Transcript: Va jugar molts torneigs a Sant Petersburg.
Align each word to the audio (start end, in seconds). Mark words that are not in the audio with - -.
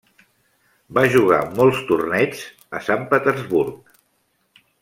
Va 0.97 1.03
jugar 1.15 1.41
molts 1.59 1.83
torneigs 1.91 2.43
a 2.79 2.83
Sant 2.89 3.07
Petersburg. 3.15 3.97